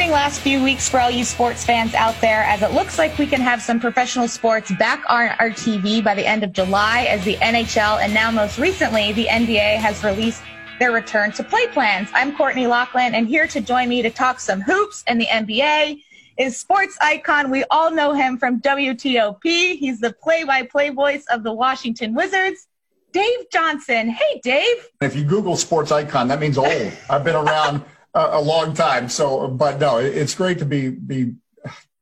[0.00, 3.18] exciting last few weeks for all you sports fans out there as it looks like
[3.18, 7.02] we can have some professional sports back on our TV by the end of July
[7.02, 10.40] as the NHL and now most recently the NBA has released
[10.78, 12.08] their return to play plans.
[12.14, 16.02] I'm Courtney Laughlin and here to join me to talk some hoops and the NBA
[16.38, 17.50] is sports icon.
[17.50, 19.42] We all know him from WTOP.
[19.42, 22.68] He's the play-by-play voice of the Washington Wizards.
[23.12, 24.08] Dave Johnson.
[24.08, 24.88] Hey, Dave.
[25.02, 26.92] If you Google sports icon, that means old.
[27.10, 27.82] I've been around
[28.14, 29.08] a, a, long time.
[29.08, 31.34] So, but no, it's great to be be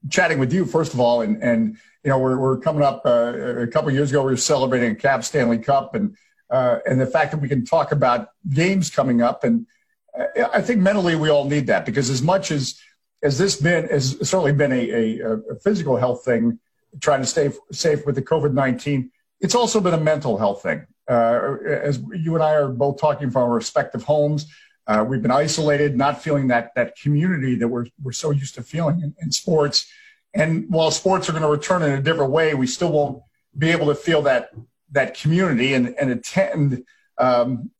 [0.09, 3.35] chatting with you first of all, and and you know we're we're coming up uh,
[3.61, 4.23] a couple years ago.
[4.23, 6.17] We were celebrating a Cap Stanley Cup, and
[6.51, 9.67] uh, and the fact that we can talk about games coming up, and
[10.19, 12.81] uh, I think mentally we all need that because as much as
[13.23, 14.91] as this been has certainly been a,
[15.21, 16.59] a, a physical health thing,
[17.01, 19.11] trying to stay safe with the COVID nineteen.
[19.41, 20.87] It's also been a mental health thing.
[21.09, 24.47] Uh, as you and I are both talking from our respective homes,
[24.89, 28.63] uh, we've been isolated, not feeling that that community that we're we're so used to
[28.63, 29.87] feeling in, in sports.
[30.35, 33.23] And while sports are going to return in a different way, we still won't
[33.57, 34.51] be able to feel that
[34.93, 36.85] that community and and attend.
[37.19, 37.71] Um,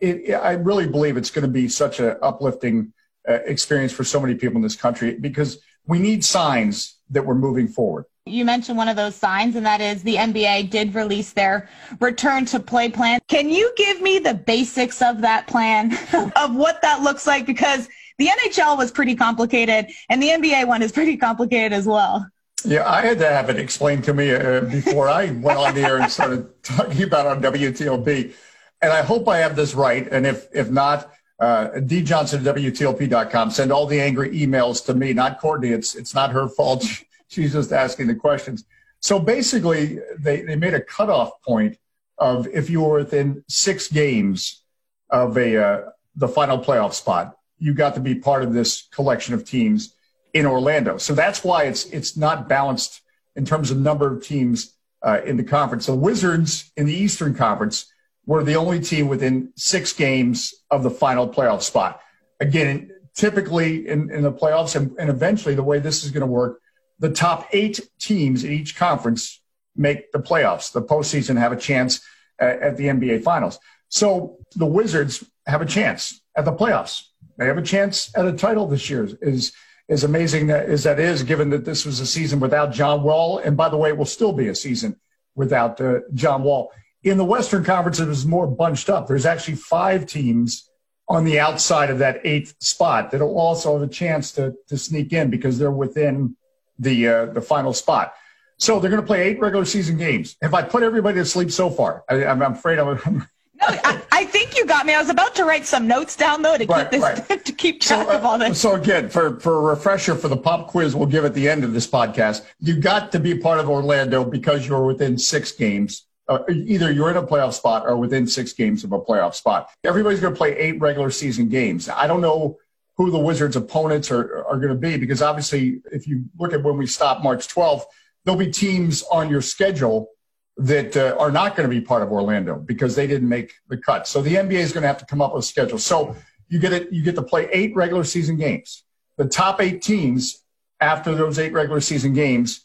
[0.00, 2.92] it, I really believe it's going to be such an uplifting
[3.28, 7.34] uh, experience for so many people in this country because we need signs that we're
[7.34, 11.32] moving forward you mentioned one of those signs, and that is the NBA did release
[11.32, 11.68] their
[12.00, 13.20] return to play plan.
[13.28, 15.92] Can you give me the basics of that plan,
[16.36, 17.46] of what that looks like?
[17.46, 22.26] Because the NHL was pretty complicated, and the NBA one is pretty complicated as well.
[22.64, 25.82] Yeah, I had to have it explained to me uh, before I went on the
[25.82, 28.34] air and started talking about on WTOP.
[28.80, 30.06] And I hope I have this right.
[30.08, 33.50] And if if not, uh, djohnson at WTOP.com.
[33.50, 35.70] Send all the angry emails to me, not Courtney.
[35.70, 36.84] It's it's not her fault.
[37.28, 38.64] She's just asking the questions.
[39.00, 41.78] So basically, they, they made a cutoff point
[42.16, 44.62] of if you were within six games
[45.10, 49.34] of a uh, the final playoff spot, you got to be part of this collection
[49.34, 49.94] of teams
[50.34, 50.98] in Orlando.
[50.98, 53.02] So that's why it's it's not balanced
[53.36, 55.86] in terms of number of teams uh, in the conference.
[55.86, 57.86] The Wizards in the Eastern Conference
[58.28, 62.00] were the only team within six games of the final playoff spot.
[62.40, 66.26] Again, typically in, in the playoffs and, and eventually the way this is going to
[66.26, 66.60] work
[66.98, 69.40] the top eight teams in each conference
[69.74, 72.02] make the playoffs, the postseason, have a chance
[72.38, 73.58] at, at the NBA Finals.
[73.88, 77.04] So the Wizards have a chance at the playoffs.
[77.38, 79.08] They have a chance at a title this year.
[79.22, 79.52] Is
[79.88, 83.56] as amazing as that is, given that this was a season without John Wall, and
[83.56, 85.00] by the way, it will still be a season
[85.34, 86.70] without uh, John Wall.
[87.04, 89.06] In the Western Conference, it was more bunched up.
[89.06, 90.68] There's actually five teams
[91.08, 94.76] on the outside of that eighth spot that will also have a chance to to
[94.76, 96.36] sneak in because they're within
[96.78, 98.14] the uh, the final spot.
[98.58, 100.36] So they're going to play eight regular season games.
[100.42, 102.04] Have I put everybody to sleep so far?
[102.10, 102.98] I, am afraid I'm.
[103.06, 103.24] no,
[103.60, 104.94] I, I, think you got me.
[104.94, 107.44] I was about to write some notes down though to right, keep this right.
[107.44, 108.60] to keep track so, uh, of all this.
[108.60, 111.62] So again, for for a refresher for the pop quiz we'll give at the end
[111.62, 116.07] of this podcast, you got to be part of Orlando because you're within six games.
[116.28, 119.70] Uh, either you're in a playoff spot or within six games of a playoff spot.
[119.84, 121.88] Everybody's going to play eight regular season games.
[121.88, 122.58] I don't know
[122.98, 124.98] who the Wizards' opponents are, are going to be.
[124.98, 127.84] Because obviously, if you look at when we stop March 12th,
[128.24, 130.10] there'll be teams on your schedule
[130.58, 133.76] that uh, are not going to be part of Orlando because they didn't make the
[133.78, 134.08] cut.
[134.08, 135.78] So the NBA is going to have to come up with a schedule.
[135.78, 136.16] So
[136.48, 136.92] you get it.
[136.92, 138.82] You get to play eight regular season games.
[139.16, 140.42] The top eight teams
[140.80, 142.64] after those eight regular season games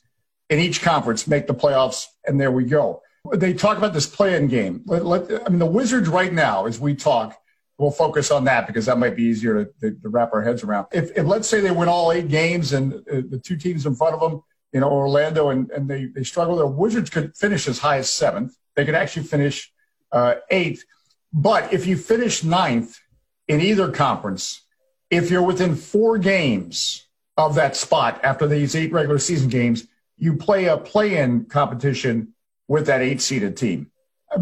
[0.50, 3.02] in each conference make the playoffs, and there we go.
[3.32, 4.82] They talk about this play-in game.
[4.86, 7.40] Let, let, I mean, the Wizards right now, as we talk,
[7.78, 10.64] we'll focus on that because that might be easier to, to, to wrap our heads
[10.64, 10.88] around.
[10.92, 13.96] If, if, let's say they win all eight games and uh, the two teams in
[13.96, 17.68] front of them, you know, Orlando and, and they, they struggle, the Wizards could finish
[17.68, 18.58] as high as seventh.
[18.76, 19.72] They could actually finish
[20.12, 20.84] uh, eighth.
[21.32, 23.00] But if you finish ninth
[23.48, 24.62] in either conference,
[25.10, 27.08] if you're within four games
[27.38, 32.33] of that spot after these eight regular season games, you play a play-in competition
[32.74, 33.92] with that eight-seeded team.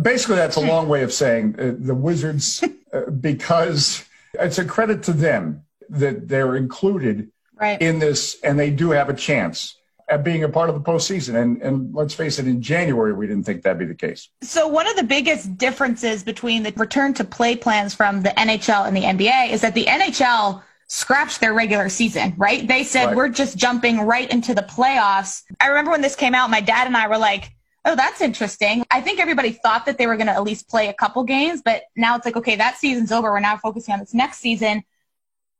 [0.02, 2.64] Basically, that's a long way of saying uh, the Wizards
[3.19, 4.06] because
[4.36, 7.29] it's a credit to them that they're included
[7.59, 7.82] right.
[7.82, 9.76] in this and they do have a chance
[10.08, 11.35] at being a part of the postseason.
[11.41, 14.29] And, and let's face it, in January, we didn't think that'd be the case.
[14.41, 18.88] So, one of the biggest differences between the return to play plans from the NHL
[18.88, 22.66] and the NBA is that the NHL scratched their regular season, right?
[22.66, 23.16] They said, right.
[23.17, 25.44] we're just jumping right into the playoffs.
[25.59, 27.52] I remember when this came out, my dad and I were like,
[27.86, 28.86] oh, that's interesting.
[28.92, 31.62] I think everybody thought that they were going to at least play a couple games,
[31.64, 33.32] but now it's like, okay, that season's over.
[33.32, 34.84] We're now focusing on this next season.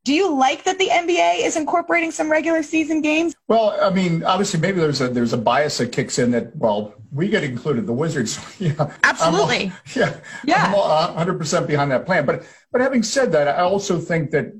[0.04, 3.36] Do you like that the NBA is incorporating some regular season games?
[3.48, 6.96] Well, I mean, obviously, maybe there's a there's a bias that kicks in that well,
[7.12, 8.40] we get included, the Wizards.
[8.60, 9.66] yeah, absolutely.
[9.68, 10.66] All, yeah, yeah.
[10.66, 12.26] I'm 100 percent behind that plan.
[12.26, 14.54] But but having said that, I also think that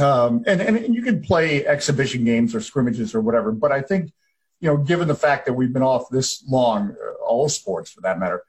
[0.00, 3.52] Um, and, and you can play exhibition games or scrimmages or whatever.
[3.52, 4.10] But I think,
[4.62, 8.00] you know, given the fact that we've been off this long, uh, all sports for
[8.02, 8.44] that matter,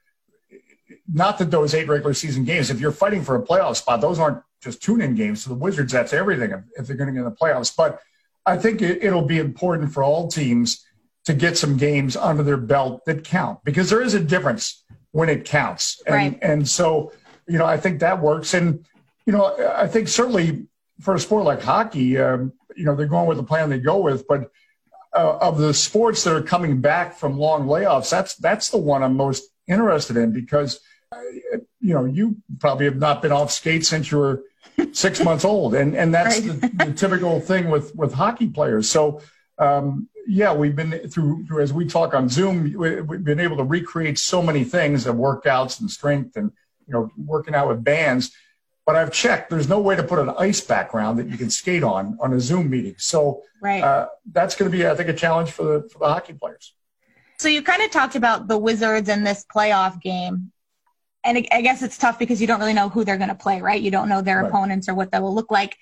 [1.12, 4.20] not that those eight regular season games, if you're fighting for a playoff spot, those
[4.20, 5.42] aren't just tune in games.
[5.42, 7.74] So the Wizards, that's everything if they're going to get in the playoffs.
[7.76, 8.00] But
[8.46, 10.86] I think it, it'll be important for all teams
[11.24, 15.28] to get some games under their belt that count because there is a difference when
[15.28, 16.00] it counts.
[16.06, 16.38] And, right.
[16.42, 17.12] and so,
[17.48, 18.54] you know, I think that works.
[18.54, 18.86] And,
[19.26, 20.68] you know, I think certainly
[21.00, 23.98] for a sport like hockey, um, you know, they're going with the plan they go
[23.98, 24.28] with.
[24.28, 24.50] But
[25.14, 29.02] uh, of the sports that are coming back from long layoffs, that's that's the one
[29.02, 30.80] I'm most interested in because,
[31.12, 31.20] uh,
[31.80, 34.42] you know, you probably have not been off skates since you were
[34.92, 36.60] six months old, and and that's right.
[36.60, 38.88] the, the, typical thing with with hockey players.
[38.90, 39.20] So.
[39.56, 43.62] Um, yeah, we've been through, through, as we talk on Zoom, we've been able to
[43.62, 46.50] recreate so many things of workouts and strength and,
[46.88, 48.34] you know, working out with bands
[48.86, 49.50] but I've checked.
[49.50, 52.40] There's no way to put an ice background that you can skate on on a
[52.40, 52.94] Zoom meeting.
[52.98, 53.82] So right.
[53.82, 56.74] uh, that's going to be, I think, a challenge for the for the hockey players.
[57.38, 60.52] So you kind of talked about the Wizards in this playoff game,
[61.24, 63.60] and I guess it's tough because you don't really know who they're going to play,
[63.60, 63.80] right?
[63.80, 64.48] You don't know their right.
[64.48, 65.76] opponents or what that will look like.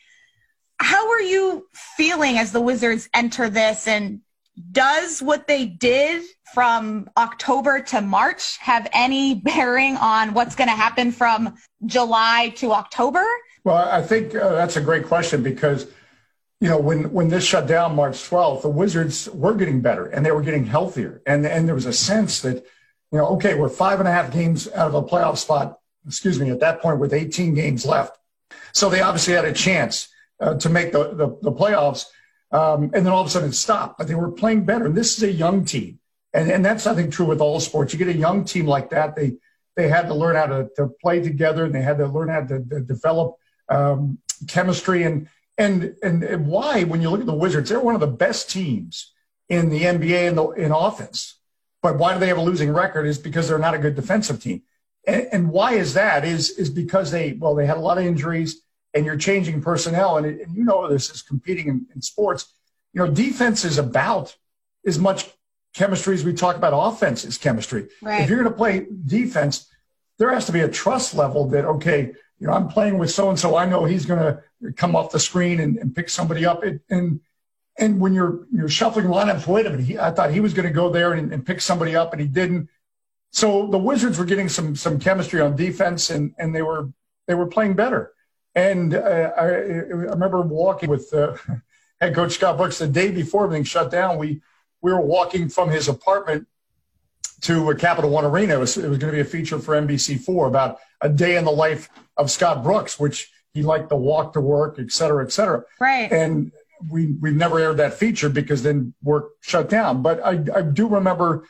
[0.78, 4.20] How are you feeling as the Wizards enter this, and
[4.70, 6.22] does what they did
[6.52, 11.54] from October to March have any bearing on what's going to happen from
[11.86, 13.24] July to October?
[13.64, 15.86] Well, I think uh, that's a great question because,
[16.60, 20.26] you know, when, when this shut down March 12th, the Wizards were getting better and
[20.26, 21.22] they were getting healthier.
[21.26, 24.32] And, and there was a sense that, you know, okay, we're five and a half
[24.32, 28.18] games out of a playoff spot, excuse me, at that point with 18 games left.
[28.72, 30.08] So they obviously had a chance
[30.40, 32.06] uh, to make the, the, the playoffs.
[32.52, 34.86] Um, and then all of a sudden it stopped, but they were playing better.
[34.86, 35.98] And this is a young team.
[36.34, 37.92] And, and that's, I think, true with all sports.
[37.92, 39.34] You get a young team like that, they,
[39.76, 42.42] they had to learn how to, to play together and they had to learn how
[42.42, 43.36] to, to develop
[43.68, 44.18] um,
[44.48, 45.04] chemistry.
[45.04, 48.50] And, and, and why, when you look at the Wizards, they're one of the best
[48.50, 49.12] teams
[49.48, 51.38] in the NBA in, the, in offense.
[51.82, 54.42] But why do they have a losing record is because they're not a good defensive
[54.42, 54.62] team.
[55.06, 58.04] And, and why is that is, is because they, well, they had a lot of
[58.04, 58.62] injuries
[58.94, 60.18] and you're changing personnel.
[60.18, 62.52] And, it, and you know this is competing in, in sports.
[62.92, 64.36] You know, defense is about
[64.86, 65.30] as much
[65.74, 67.88] chemistry as we talk about offense is chemistry.
[68.02, 68.22] Right.
[68.22, 69.68] If you're going to play defense,
[70.18, 73.30] there has to be a trust level that, okay, you know, I'm playing with so
[73.30, 73.56] and so.
[73.56, 76.64] I know he's going to come off the screen and, and pick somebody up.
[76.64, 77.20] It, and
[77.78, 80.66] and when you're you're shuffling lineups, wait a minute, he, I thought he was going
[80.66, 82.68] to go there and, and pick somebody up, and he didn't.
[83.30, 86.90] So the Wizards were getting some some chemistry on defense, and and they were
[87.26, 88.12] they were playing better.
[88.54, 91.36] And uh, I, I, remember walking with uh,
[92.00, 94.18] head coach Scott Brooks the day before everything shut down.
[94.18, 94.42] We
[94.82, 96.46] we were walking from his apartment
[97.42, 98.54] to a Capital One Arena.
[98.54, 101.44] It was, it was going to be a feature for NBC4 about a day in
[101.44, 105.32] the life of Scott Brooks, which he liked to walk to work, et cetera, et
[105.32, 105.62] cetera.
[105.80, 106.10] Right.
[106.10, 106.52] And
[106.90, 110.02] we we've never aired that feature because then work shut down.
[110.02, 111.46] But I, I do remember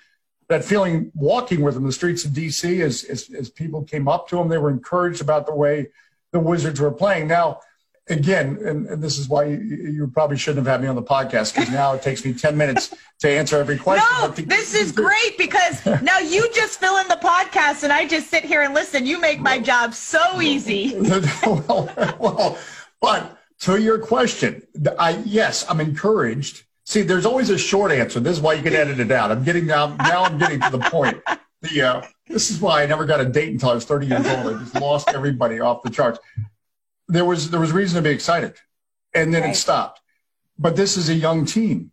[0.49, 4.29] that feeling walking with him the streets of DC as, as, as people came up
[4.29, 4.49] to him.
[4.49, 5.89] They were encouraged about the way
[6.32, 7.29] the Wizards were playing.
[7.29, 7.61] Now,
[8.08, 11.02] again, and, and, this is why you, you, probably shouldn't have had me on the
[11.02, 14.06] podcast because now it takes me 10 minutes to answer every question.
[14.20, 18.29] No, this is great because now you just fill in the podcast and I just
[18.29, 19.06] sit here and listen.
[19.06, 20.96] You make my job so easy.
[21.46, 22.58] well, well,
[23.00, 24.62] but to your question,
[24.98, 26.65] I, yes, I'm encouraged.
[26.84, 28.19] See, there's always a short answer.
[28.19, 29.31] This is why you can edit it out.
[29.31, 31.22] I'm getting now, now I'm getting to the point.
[31.63, 34.27] The, uh, this is why I never got a date until I was 30 years
[34.27, 34.55] old.
[34.55, 36.19] I just lost everybody off the charts.
[37.09, 38.55] There was there was reason to be excited,
[39.15, 39.53] and then right.
[39.53, 40.01] it stopped.
[40.59, 41.93] But this is a young team.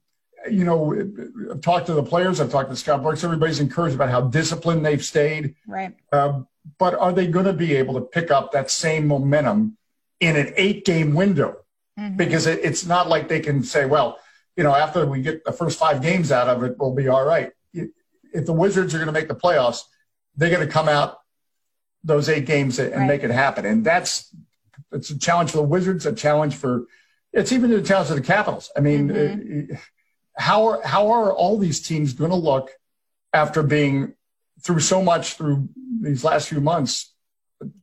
[0.50, 0.96] You know,
[1.52, 2.40] I've talked to the players.
[2.40, 3.24] I've talked to Scott Brooks.
[3.24, 5.56] Everybody's encouraged about how disciplined they've stayed.
[5.68, 5.96] Right.
[6.12, 6.42] Uh,
[6.78, 9.78] but are they going to be able to pick up that same momentum
[10.20, 11.58] in an eight-game window?
[12.00, 12.16] Mm-hmm.
[12.16, 14.20] Because it, it's not like they can say, well,
[14.56, 17.26] you know, after we get the first five games out of it, we'll be all
[17.26, 17.52] right.
[18.34, 19.82] If the Wizards are going to make the playoffs,
[20.36, 21.18] they're going to come out
[22.04, 23.08] those eight games and right.
[23.08, 23.66] make it happen.
[23.66, 24.34] And that's
[24.92, 26.86] it's a challenge for the Wizards, a challenge for
[27.34, 28.72] it's even a challenge for the Capitals.
[28.76, 29.74] I mean, mm-hmm.
[29.74, 29.78] Uh,
[30.38, 32.72] how are how are all these teams going to look
[33.34, 34.14] after being
[34.64, 35.70] through so much through
[36.02, 37.14] these last few months?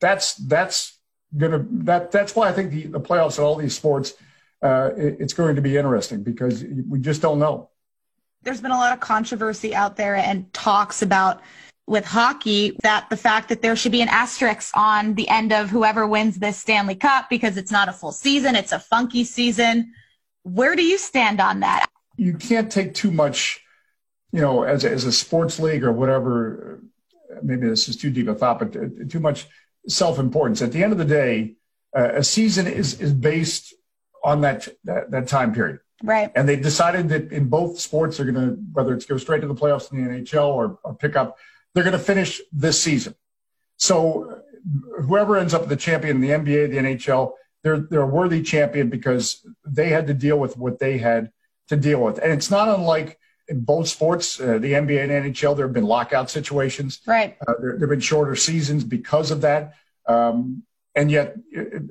[0.01, 0.99] That's that's
[1.37, 4.15] gonna that that's why I think the, the playoffs in all these sports
[4.63, 7.71] uh, it, it's going to be interesting because we just don't know.
[8.47, 11.43] There's been a lot of controversy out there and talks about
[11.89, 15.69] with hockey that the fact that there should be an asterisk on the end of
[15.69, 19.93] whoever wins this Stanley Cup because it's not a full season, it's a funky season.
[20.45, 21.87] Where do you stand on that?
[22.17, 23.65] You can't take too much,
[24.31, 26.85] you know, as a, as a sports league or whatever.
[27.43, 29.49] Maybe this is too deep a thought, but too much
[29.89, 30.63] self importance.
[30.63, 31.57] At the end of the day,
[31.99, 33.75] uh, a season is is based
[34.23, 35.81] on that, that, that time period.
[36.03, 36.31] Right.
[36.35, 39.47] And they decided that in both sports, they're going to, whether it's go straight to
[39.47, 41.39] the playoffs in the NHL or, or pick up,
[41.75, 43.15] they're going to finish this season.
[43.77, 44.43] So
[45.03, 48.91] whoever ends up the champion in the NBA, the NHL, they're, they're a worthy champion
[48.91, 51.33] because they had to deal with what they had
[51.69, 52.19] to deal with.
[52.19, 55.85] And it's not unlike in both sports, uh, the NBA and NHL, there have been
[55.85, 57.01] lockout situations.
[57.07, 57.37] Right.
[57.47, 59.75] Uh, there, there, have been shorter seasons because of that.
[60.07, 60.63] Um,
[60.95, 61.37] and yet,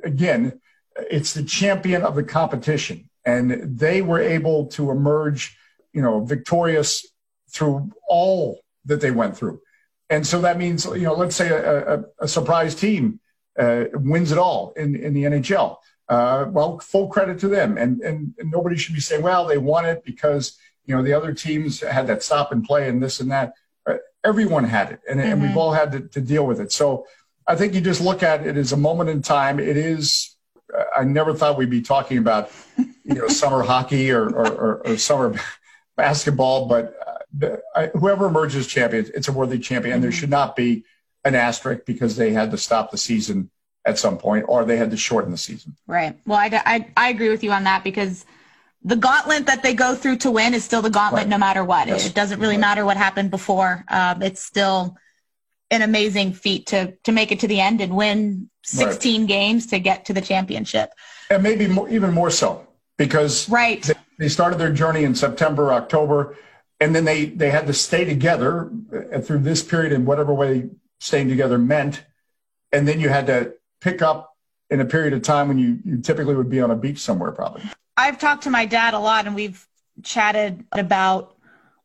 [0.04, 0.60] again,
[0.98, 3.10] it's the champion of the competition.
[3.26, 5.58] And they were able to emerge,
[5.94, 7.06] you know, victorious
[7.50, 9.62] through all that they went through.
[10.10, 13.20] And so that means, you know, let's say a, a, a surprise team
[13.58, 15.78] uh, wins it all in, in the NHL.
[16.08, 17.78] Uh, well, full credit to them.
[17.78, 21.14] And, and, and nobody should be saying, well, they won it because, you know, the
[21.14, 23.54] other teams had that stop and play and this and that.
[23.88, 25.32] Uh, everyone had it, and, mm-hmm.
[25.32, 25.58] and we've mm-hmm.
[25.58, 26.72] all had to, to, deal with it.
[26.72, 27.06] So
[27.48, 29.60] I think you just look at it as a moment in time.
[29.60, 30.35] It is.
[30.96, 34.98] I never thought we'd be talking about, you know, summer hockey or, or, or, or
[34.98, 35.36] summer
[35.96, 36.96] basketball, but
[37.42, 39.96] uh, I, whoever emerges champion, it's a worthy champion.
[39.96, 40.02] Mm-hmm.
[40.02, 40.86] There should not be
[41.24, 43.50] an asterisk because they had to stop the season
[43.86, 45.76] at some point or they had to shorten the season.
[45.88, 46.18] Right.
[46.26, 48.26] Well, I, I, I agree with you on that because
[48.84, 51.30] the gauntlet that they go through to win is still the gauntlet right.
[51.30, 51.88] no matter what.
[51.88, 52.06] Yes.
[52.06, 52.62] It, doesn't really right.
[52.62, 53.84] matter what happened before.
[53.90, 54.98] Um, it's still
[55.72, 59.28] an amazing feat to to make it to the end and win 16 right.
[59.28, 60.92] games to get to the championship.
[61.30, 62.68] And maybe more, even more so
[62.98, 63.82] because right.
[63.84, 66.38] They, they started their journey in September, October,
[66.80, 68.72] and then they they had to stay together
[69.14, 70.70] uh, through this period in whatever way
[71.00, 72.04] staying together meant,
[72.72, 74.36] and then you had to pick up
[74.70, 77.32] in a period of time when you, you typically would be on a beach somewhere
[77.32, 77.64] probably.
[77.98, 79.66] I've talked to my dad a lot and we've
[80.04, 81.35] chatted about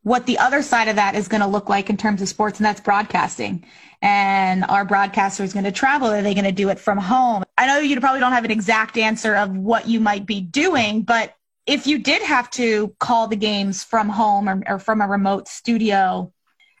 [0.03, 2.59] what the other side of that is going to look like in terms of sports,
[2.59, 3.65] and that's broadcasting.
[4.01, 6.09] And our broadcaster is going to travel.
[6.09, 7.43] Are they going to do it from home?
[7.57, 11.03] I know you probably don't have an exact answer of what you might be doing,
[11.03, 11.35] but
[11.67, 15.47] if you did have to call the games from home or, or from a remote
[15.47, 16.33] studio,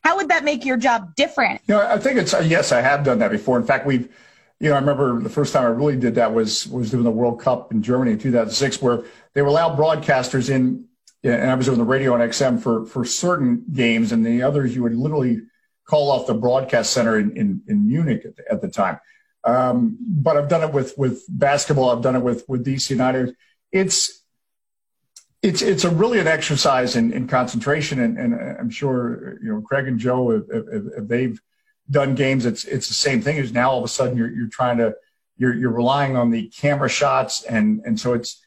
[0.03, 1.61] how would that make your job different?
[1.67, 3.59] You know, I think it's yes, I have done that before.
[3.59, 4.09] In fact, we've
[4.61, 7.11] you know, I remember the first time I really did that was was doing the
[7.11, 10.85] World Cup in Germany in 2006, where they were allowed broadcasters in,
[11.23, 14.75] and I was doing the radio on XM for for certain games, and the others
[14.75, 15.41] you would literally
[15.85, 18.99] call off the broadcast center in in, in Munich at the, at the time.
[19.43, 21.89] Um, but I've done it with with basketball.
[21.89, 23.35] I've done it with with DC United.
[23.71, 24.23] It's
[25.41, 29.61] it's it's a really an exercise in, in concentration, and, and I'm sure you know
[29.61, 31.41] Craig and Joe if, if, if they've
[31.89, 33.37] done games, it's it's the same thing.
[33.37, 34.95] Is now all of a sudden you're you're trying to
[35.37, 38.45] you're you're relying on the camera shots, and and so it's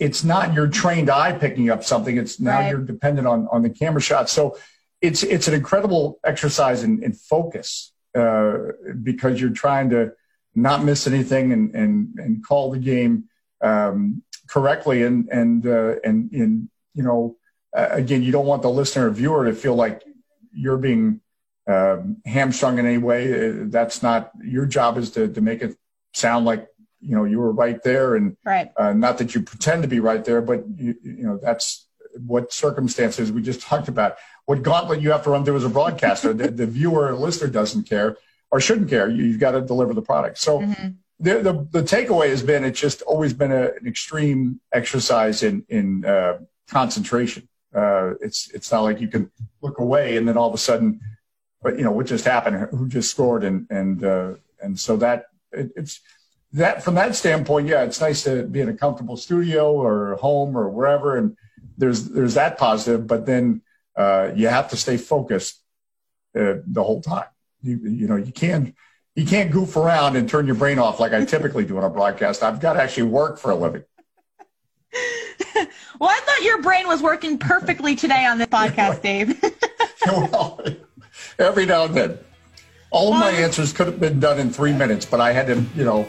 [0.00, 2.16] it's not your trained eye picking up something.
[2.16, 2.70] It's now right.
[2.70, 4.28] you're dependent on on the camera shot.
[4.28, 4.56] So
[5.00, 8.58] it's it's an incredible exercise in, in focus uh,
[9.02, 10.12] because you're trying to
[10.54, 13.24] not miss anything and and and call the game
[13.60, 17.36] um, correctly and and uh, and in you know
[17.76, 20.02] uh, again you don't want the listener or viewer to feel like
[20.52, 21.20] you're being
[21.66, 23.50] um, hamstrung in any way.
[23.50, 24.96] Uh, that's not your job.
[24.98, 25.76] Is to to make it
[26.12, 26.68] sound like
[27.04, 28.70] you know you were right there, and right.
[28.76, 31.86] Uh, not that you pretend to be right there, but you, you know that's
[32.26, 34.16] what circumstances we just talked about.
[34.46, 36.32] What gauntlet you have to run through as a broadcaster.
[36.32, 38.16] the, the viewer or listener doesn't care
[38.50, 39.08] or shouldn't care.
[39.08, 40.38] You, have got to deliver the product.
[40.38, 40.60] So.
[40.60, 40.88] Mm-hmm.
[41.20, 45.64] The, the, the, takeaway has been it's just always been a, an extreme exercise in
[45.68, 47.48] in uh, concentration.
[47.72, 49.30] Uh, it's it's not like you can
[49.62, 51.00] look away and then all of a sudden
[51.64, 55.24] but you know what just happened, who just scored, and and uh, and so that
[55.50, 56.00] it, it's
[56.54, 60.56] that from that standpoint, yeah, it's nice to be in a comfortable studio or home
[60.56, 61.36] or wherever, and
[61.76, 63.60] there's there's that positive, but then
[63.96, 65.60] uh, you have to stay focused
[66.38, 67.26] uh, the whole time.
[67.62, 68.74] You you know you can't
[69.16, 71.90] you can't goof around and turn your brain off like I typically do on a
[71.90, 72.42] broadcast.
[72.42, 73.84] I've got to actually work for a living.
[75.98, 79.42] well, I thought your brain was working perfectly today on this podcast, Dave.
[80.06, 80.60] well,
[81.40, 82.18] every now and then.
[82.94, 85.60] All of my answers could have been done in three minutes, but I had to,
[85.74, 86.06] you know,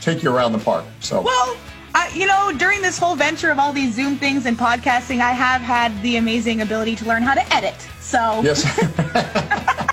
[0.00, 0.84] take you around the park.
[1.00, 1.56] So well,
[1.92, 5.32] I, you know, during this whole venture of all these Zoom things and podcasting, I
[5.32, 7.74] have had the amazing ability to learn how to edit.
[7.98, 8.62] So yes.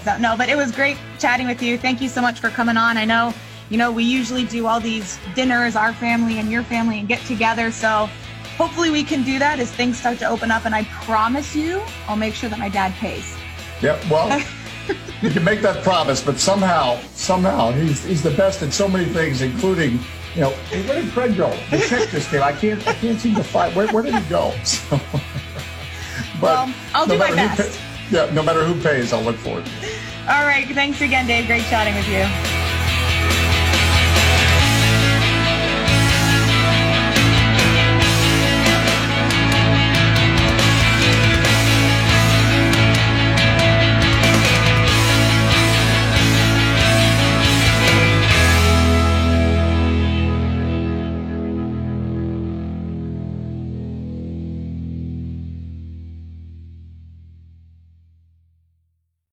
[0.04, 1.76] so, no, but it was great chatting with you.
[1.76, 2.96] Thank you so much for coming on.
[2.96, 3.34] I know,
[3.68, 7.20] you know, we usually do all these dinners, our family and your family, and get
[7.26, 7.70] together.
[7.70, 8.08] So
[8.56, 10.64] hopefully we can do that as things start to open up.
[10.64, 13.36] And I promise you, I'll make sure that my dad pays.
[13.82, 14.42] yep well,
[15.22, 19.06] you can make that promise, but somehow, somehow, he's, he's the best at so many
[19.06, 19.98] things, including,
[20.34, 21.50] you know, where did Fred go?
[21.70, 22.42] The check just came.
[22.42, 24.54] I can't, I can't seem to find where, where did he go?
[24.64, 25.00] So,
[26.40, 27.78] but well, I'll no do my best.
[27.78, 29.68] Pay, yeah, no matter who pays, I'll look for it.
[30.28, 30.66] All right.
[30.68, 31.46] Thanks again, Dave.
[31.46, 33.57] Great chatting with you.